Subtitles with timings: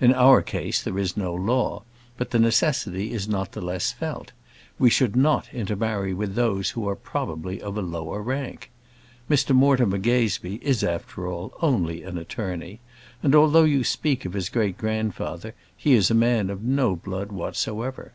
[0.00, 1.84] In our case there is no law,
[2.16, 4.32] but the necessity is not the less felt;
[4.76, 8.72] we should not intermarry with those who are probably of a lower rank.
[9.30, 12.80] Mr Mortimer Gazebee is, after all, only an attorney;
[13.22, 17.30] and, although you speak of his great grandfather, he is a man of no blood
[17.30, 18.14] whatsoever.